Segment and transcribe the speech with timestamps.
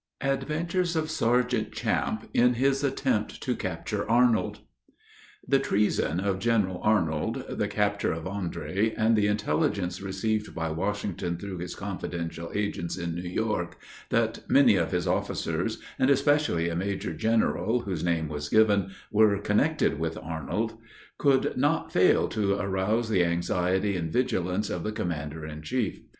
[0.21, 4.61] ADVENTURES OF SERGEANT CHAMPE IN HIS ATTEMPT TO CAPTURE ARNOLD.
[5.47, 11.37] The treason of General Arnold, the capture of Andre, and the intelligence received by Washington
[11.37, 13.77] through his confidential agents in New York,
[14.09, 19.37] that many of his officers, and especially a major general, whose name was given, were
[19.37, 20.79] connected with Arnold,
[21.19, 25.99] could not fail to arouse the anxiety and vigilance of the commander in chief.